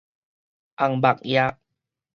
[0.77, 1.59] 紅目蝶